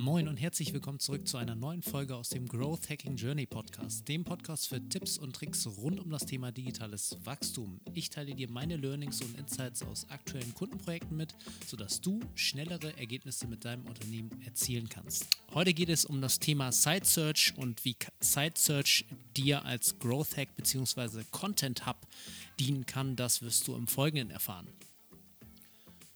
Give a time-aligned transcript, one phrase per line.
[0.00, 4.08] Moin und herzlich willkommen zurück zu einer neuen Folge aus dem Growth Hacking Journey Podcast,
[4.08, 7.82] dem Podcast für Tipps und Tricks rund um das Thema digitales Wachstum.
[7.92, 11.34] Ich teile dir meine Learnings und Insights aus aktuellen Kundenprojekten mit,
[11.66, 15.26] sodass du schnellere Ergebnisse mit deinem Unternehmen erzielen kannst.
[15.52, 19.04] Heute geht es um das Thema Site Search und wie Site Search
[19.36, 21.24] dir als Growth Hack bzw.
[21.30, 21.98] Content Hub
[22.58, 23.16] dienen kann.
[23.16, 24.66] Das wirst du im Folgenden erfahren.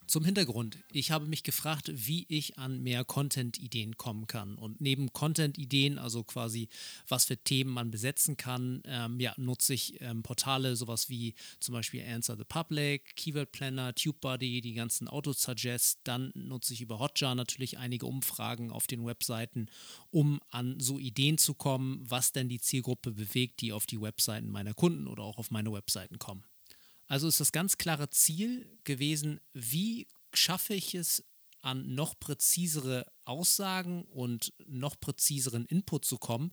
[0.06, 4.56] Zum Hintergrund, ich habe mich gefragt, wie ich an mehr Content-Ideen kommen kann.
[4.56, 6.68] Und neben Content-Ideen, also quasi
[7.08, 11.72] was für Themen man besetzen kann, ähm, ja, nutze ich ähm, Portale, sowas wie zum
[11.72, 16.00] Beispiel Answer the Public, Keyword Planner, TubeBuddy, die ganzen Auto-Suggest.
[16.04, 19.68] Dann nutze ich über Hotjar natürlich einige Umfragen auf den Webseiten,
[20.10, 24.50] um an so Ideen zu kommen, was denn die Zielgruppe bewegt, die auf die Webseiten
[24.50, 26.44] meiner Kunden oder auch auf meine Webseiten kommen.
[27.06, 31.24] Also ist das ganz klare Ziel gewesen, wie schaffe ich es,
[31.60, 36.52] an noch präzisere Aussagen und noch präziseren Input zu kommen,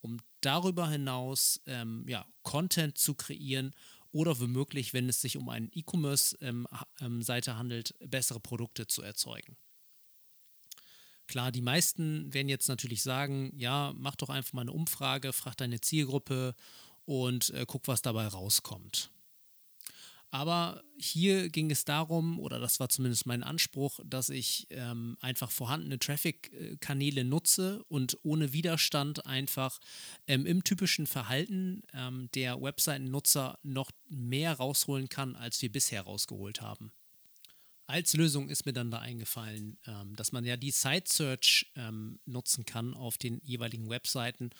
[0.00, 3.72] um darüber hinaus ähm, ja, Content zu kreieren
[4.10, 9.56] oder womöglich, wenn es sich um eine E-Commerce-Seite ähm, ähm, handelt, bessere Produkte zu erzeugen.
[11.28, 15.56] Klar, die meisten werden jetzt natürlich sagen, ja, mach doch einfach mal eine Umfrage, frag
[15.56, 16.54] deine Zielgruppe
[17.04, 19.10] und äh, guck, was dabei rauskommt.
[20.30, 25.50] Aber hier ging es darum, oder das war zumindest mein Anspruch, dass ich ähm, einfach
[25.50, 29.78] vorhandene Traffic-Kanäle nutze und ohne Widerstand einfach
[30.26, 36.60] ähm, im typischen Verhalten ähm, der Webseiten-Nutzer noch mehr rausholen kann, als wir bisher rausgeholt
[36.60, 36.92] haben.
[37.88, 42.20] Als Lösung ist mir dann da eingefallen, ähm, dass man ja die Site Search ähm,
[42.26, 44.50] nutzen kann auf den jeweiligen Webseiten,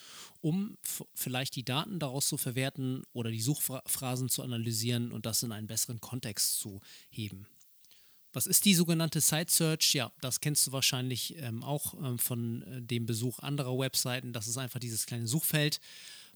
[0.40, 0.78] um
[1.14, 5.66] vielleicht die Daten daraus zu verwerten oder die Suchphrasen zu analysieren und das in einen
[5.66, 7.46] besseren Kontext zu heben.
[8.32, 9.92] Was ist die sogenannte Site Search?
[9.92, 14.32] Ja, das kennst du wahrscheinlich ähm, auch ähm, von äh, dem Besuch anderer Webseiten.
[14.32, 15.80] Das ist einfach dieses kleine Suchfeld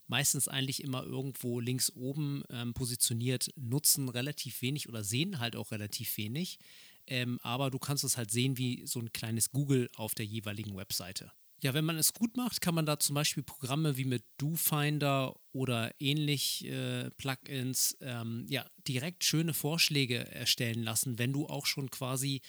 [0.07, 5.71] meistens eigentlich immer irgendwo links oben ähm, positioniert, nutzen relativ wenig oder sehen halt auch
[5.71, 6.59] relativ wenig.
[7.07, 10.75] Ähm, aber du kannst es halt sehen wie so ein kleines Google auf der jeweiligen
[10.75, 11.31] Webseite.
[11.63, 15.33] Ja, wenn man es gut macht, kann man da zum Beispiel Programme wie mit DoFinder
[15.53, 21.89] oder ähnlich äh, Plugins ähm, ja direkt schöne Vorschläge erstellen lassen, wenn du auch schon
[21.89, 22.41] quasi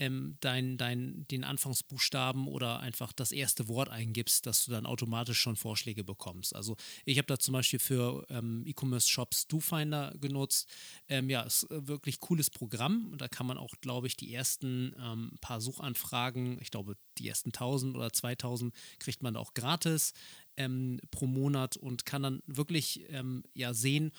[0.00, 5.38] ähm, dein, dein, den Anfangsbuchstaben oder einfach das erste Wort eingibst, dass du dann automatisch
[5.38, 6.56] schon Vorschläge bekommst.
[6.56, 10.68] Also ich habe da zum Beispiel für ähm, E-Commerce-Shops DoFinder genutzt.
[11.08, 13.14] Ähm, ja, ist ein wirklich cooles Programm.
[13.18, 17.50] Da kann man auch, glaube ich, die ersten ähm, paar Suchanfragen, ich glaube, die ersten
[17.50, 20.14] 1000 oder 2000 kriegt man auch gratis
[20.56, 24.12] ähm, pro Monat und kann dann wirklich ähm, ja sehen,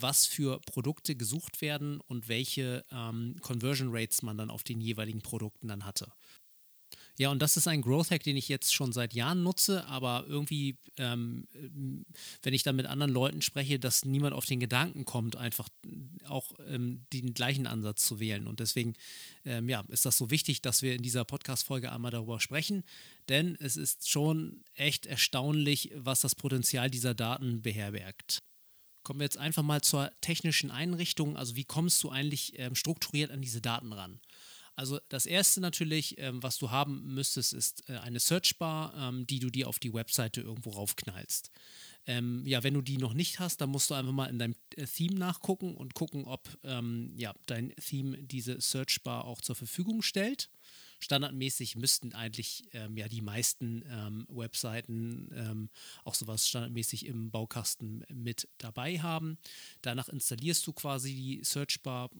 [0.00, 5.22] was für Produkte gesucht werden und welche ähm, Conversion Rates man dann auf den jeweiligen
[5.22, 6.12] Produkten dann hatte.
[7.18, 10.26] Ja, und das ist ein Growth Hack, den ich jetzt schon seit Jahren nutze, aber
[10.28, 11.48] irgendwie, ähm,
[12.42, 15.68] wenn ich dann mit anderen Leuten spreche, dass niemand auf den Gedanken kommt, einfach
[16.24, 18.46] auch ähm, den gleichen Ansatz zu wählen.
[18.46, 18.92] Und deswegen,
[19.46, 22.84] ähm, ja, ist das so wichtig, dass wir in dieser Podcast-Folge einmal darüber sprechen,
[23.30, 28.42] denn es ist schon echt erstaunlich, was das Potenzial dieser Daten beherbergt.
[29.06, 31.36] Kommen wir jetzt einfach mal zur technischen Einrichtung.
[31.36, 34.18] Also wie kommst du eigentlich ähm, strukturiert an diese Daten ran?
[34.74, 39.38] Also das erste natürlich, ähm, was du haben müsstest, ist äh, eine Searchbar, ähm, die
[39.38, 41.52] du dir auf die Webseite irgendwo raufknallst.
[42.08, 44.56] Ähm, ja, wenn du die noch nicht hast, dann musst du einfach mal in deinem
[44.74, 50.02] äh, Theme nachgucken und gucken, ob ähm, ja, dein Theme diese Searchbar auch zur Verfügung
[50.02, 50.50] stellt
[50.98, 55.70] standardmäßig müssten eigentlich ähm, ja die meisten ähm, Webseiten ähm,
[56.04, 59.38] auch sowas standardmäßig im Baukasten mit dabei haben.
[59.82, 62.10] Danach installierst du quasi die Searchbar,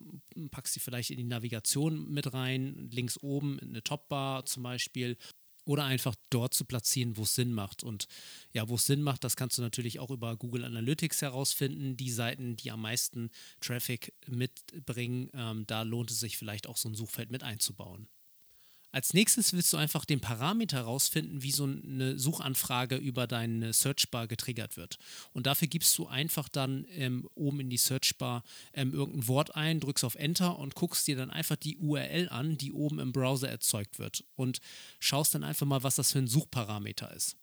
[0.51, 5.17] packst sie vielleicht in die Navigation mit rein, links oben eine Topbar zum Beispiel
[5.67, 7.83] oder einfach dort zu platzieren, wo es Sinn macht.
[7.83, 8.07] Und
[8.53, 11.97] ja, wo es Sinn macht, das kannst du natürlich auch über Google Analytics herausfinden.
[11.97, 16.89] Die Seiten, die am meisten Traffic mitbringen, ähm, da lohnt es sich vielleicht auch so
[16.89, 18.09] ein Suchfeld mit einzubauen.
[18.97, 24.27] Als nächstes willst du einfach den Parameter herausfinden, wie so eine Suchanfrage über deine Searchbar
[24.27, 24.97] getriggert wird.
[25.35, 28.43] Und dafür gibst du einfach dann ähm, oben in die Searchbar
[28.73, 32.57] ähm, irgendein Wort ein, drückst auf Enter und guckst dir dann einfach die URL an,
[32.57, 34.25] die oben im Browser erzeugt wird.
[34.35, 34.61] Und
[34.99, 37.37] schaust dann einfach mal, was das für ein Suchparameter ist.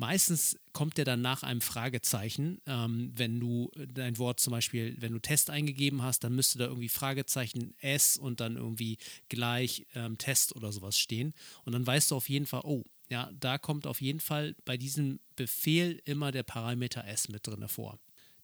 [0.00, 2.62] Meistens kommt der dann nach einem Fragezeichen.
[2.64, 6.68] Ähm, wenn du dein Wort zum Beispiel, wenn du Test eingegeben hast, dann müsste da
[6.68, 8.96] irgendwie Fragezeichen S und dann irgendwie
[9.28, 11.34] gleich ähm, Test oder sowas stehen.
[11.66, 14.78] Und dann weißt du auf jeden Fall, oh, ja, da kommt auf jeden Fall bei
[14.78, 17.98] diesem Befehl immer der Parameter S mit drin vor.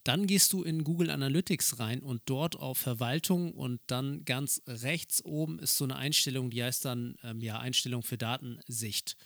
[0.07, 5.25] Dann gehst du in Google Analytics rein und dort auf Verwaltung und dann ganz rechts
[5.25, 9.17] oben ist so eine Einstellung, die heißt dann ähm, ja Einstellung für Datensicht.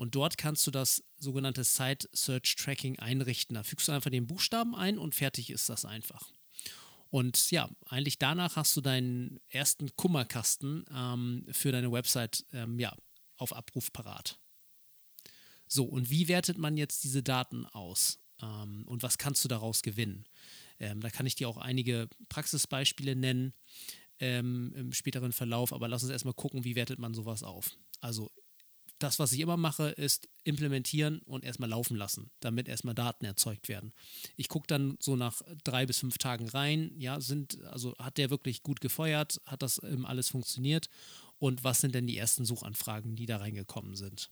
[0.00, 3.52] Und dort kannst du das sogenannte Site Search Tracking einrichten.
[3.52, 6.32] Da fügst du einfach den Buchstaben ein und fertig ist das einfach.
[7.10, 12.96] Und ja, eigentlich danach hast du deinen ersten Kummerkasten ähm, für deine Website ähm, ja,
[13.36, 14.40] auf Abruf parat.
[15.66, 18.20] So, und wie wertet man jetzt diese Daten aus?
[18.40, 20.24] Ähm, und was kannst du daraus gewinnen?
[20.78, 23.52] Ähm, da kann ich dir auch einige Praxisbeispiele nennen
[24.18, 27.76] ähm, im späteren Verlauf, aber lass uns erstmal gucken, wie wertet man sowas auf.
[28.00, 28.30] Also
[29.02, 33.68] das, was ich immer mache, ist implementieren und erstmal laufen lassen, damit erstmal Daten erzeugt
[33.68, 33.92] werden.
[34.36, 38.30] Ich gucke dann so nach drei bis fünf Tagen rein, ja, sind, also hat der
[38.30, 40.88] wirklich gut gefeuert, hat das ähm, alles funktioniert?
[41.38, 44.30] Und was sind denn die ersten Suchanfragen, die da reingekommen sind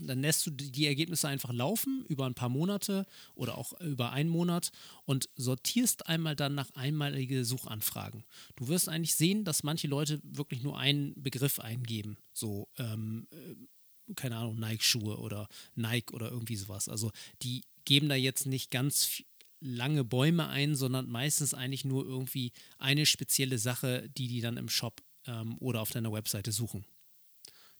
[0.00, 4.30] dann lässt du die Ergebnisse einfach laufen über ein paar Monate oder auch über einen
[4.30, 4.70] Monat
[5.04, 8.24] und sortierst einmal dann nach einmalige Suchanfragen.
[8.56, 12.18] Du wirst eigentlich sehen, dass manche Leute wirklich nur einen Begriff eingeben.
[12.32, 16.88] So, ähm, äh, keine Ahnung, Nike-Schuhe oder Nike oder irgendwie sowas.
[16.88, 17.12] Also
[17.42, 19.22] die geben da jetzt nicht ganz
[19.60, 24.68] lange Bäume ein, sondern meistens eigentlich nur irgendwie eine spezielle Sache, die die dann im
[24.68, 26.84] Shop ähm, oder auf deiner Webseite suchen.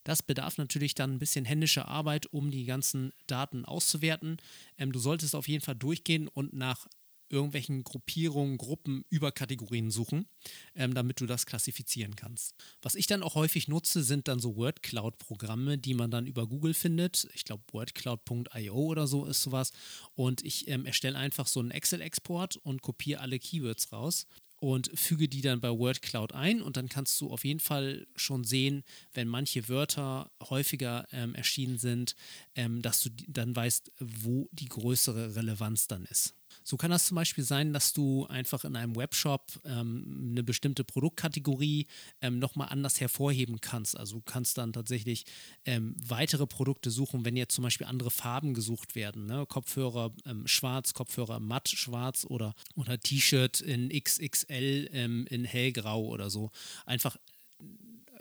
[0.05, 4.39] Das bedarf natürlich dann ein bisschen händischer Arbeit, um die ganzen Daten auszuwerten.
[4.77, 6.87] Ähm, du solltest auf jeden Fall durchgehen und nach
[7.31, 10.27] irgendwelchen Gruppierungen, Gruppen, Überkategorien suchen,
[10.75, 12.55] ähm, damit du das klassifizieren kannst.
[12.83, 16.75] Was ich dann auch häufig nutze, sind dann so WordCloud-Programme, die man dann über Google
[16.75, 17.29] findet.
[17.35, 19.73] Ich glaube, wordcloud.io oder so ist sowas.
[20.15, 24.27] Und ich ähm, erstelle einfach so einen Excel-Export und kopiere alle Keywords raus
[24.61, 28.45] und füge die dann bei WordCloud ein und dann kannst du auf jeden Fall schon
[28.45, 28.85] sehen,
[29.15, 32.17] wenn manche Wörter häufiger ähm, erschienen sind,
[32.55, 36.35] ähm, dass du dann weißt, wo die größere Relevanz dann ist.
[36.69, 40.85] So kann das zum Beispiel sein, dass du einfach in einem Webshop ähm, eine bestimmte
[40.85, 41.87] Produktkategorie
[42.21, 43.97] ähm, nochmal anders hervorheben kannst.
[43.97, 45.25] Also du kannst dann tatsächlich
[45.65, 49.25] ähm, weitere Produkte suchen, wenn jetzt zum Beispiel andere Farben gesucht werden.
[49.25, 49.47] Ne?
[49.47, 56.29] Kopfhörer ähm, schwarz, Kopfhörer matt schwarz oder, oder T-Shirt in XXL ähm, in hellgrau oder
[56.29, 56.51] so.
[56.85, 57.17] Einfach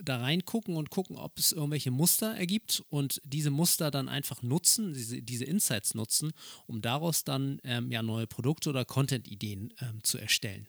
[0.04, 4.94] da reingucken und gucken, ob es irgendwelche Muster ergibt und diese Muster dann einfach nutzen,
[4.94, 6.32] diese, diese Insights nutzen,
[6.66, 10.68] um daraus dann ähm, ja neue Produkte oder Content-Ideen ähm, zu erstellen.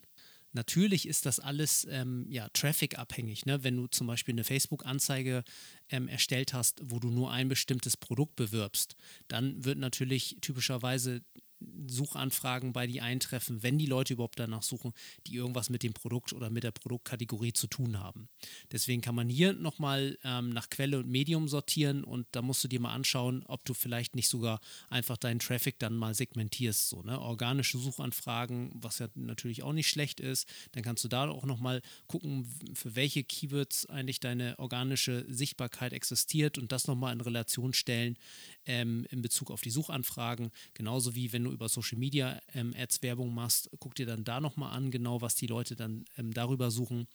[0.52, 3.44] Natürlich ist das alles ähm, ja, Traffic-abhängig.
[3.44, 3.62] Ne?
[3.64, 5.44] Wenn du zum Beispiel eine Facebook-Anzeige
[5.90, 8.96] ähm, erstellt hast, wo du nur ein bestimmtes Produkt bewirbst,
[9.28, 11.22] dann wird natürlich typischerweise
[11.86, 14.92] Suchanfragen bei die eintreffen, wenn die Leute überhaupt danach suchen,
[15.26, 18.28] die irgendwas mit dem Produkt oder mit der Produktkategorie zu tun haben.
[18.70, 22.68] Deswegen kann man hier nochmal ähm, nach Quelle und Medium sortieren und da musst du
[22.68, 26.88] dir mal anschauen, ob du vielleicht nicht sogar einfach deinen Traffic dann mal segmentierst.
[26.88, 27.20] So, ne?
[27.20, 31.82] Organische Suchanfragen, was ja natürlich auch nicht schlecht ist, dann kannst du da auch nochmal
[32.06, 38.16] gucken, für welche Keywords eigentlich deine organische Sichtbarkeit existiert und das nochmal in Relation stellen
[38.68, 40.50] ähm, in Bezug auf die Suchanfragen.
[40.74, 44.40] Genauso wie wenn du über Social Media ähm, Ads Werbung machst, guck dir dann da
[44.40, 47.08] nochmal an, genau was die Leute dann ähm, darüber suchen.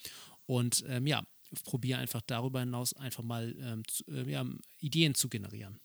[0.46, 1.24] Und ähm, ja,
[1.64, 4.46] probiere einfach darüber hinaus einfach mal ähm, zu, äh, ja,
[4.80, 5.80] Ideen zu generieren.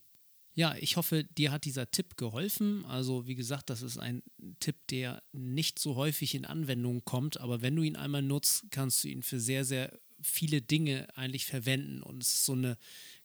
[0.55, 2.85] Ja, ich hoffe, dir hat dieser Tipp geholfen.
[2.87, 4.23] Also wie gesagt, das ist ein
[4.59, 9.05] Tipp, der nicht so häufig in Anwendung kommt, aber wenn du ihn einmal nutzt, kannst
[9.05, 12.77] du ihn für sehr, sehr viele Dinge eigentlich verwenden und es ist so eine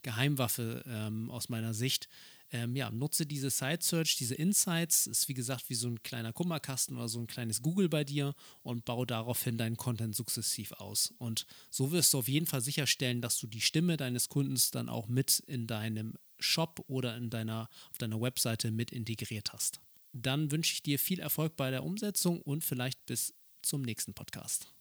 [0.04, 2.08] Geheimwaffe ähm, aus meiner Sicht,
[2.54, 6.32] ähm, ja, nutze diese Site Search, diese Insights, ist wie gesagt wie so ein kleiner
[6.32, 11.14] Kummerkasten oder so ein kleines Google bei dir und baue daraufhin deinen Content sukzessiv aus.
[11.18, 14.88] Und so wirst du auf jeden Fall sicherstellen, dass du die Stimme deines Kundens dann
[14.88, 19.80] auch mit in deinem Shop oder in deiner, auf deiner Webseite mit integriert hast.
[20.14, 24.73] Dann wünsche ich dir viel Erfolg bei der Umsetzung und vielleicht bis zum nächsten Podcast.